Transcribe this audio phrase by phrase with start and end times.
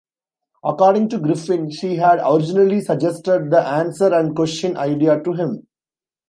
[0.63, 5.67] According to Griffin, she had originally suggested the "answer-and-question" idea to him.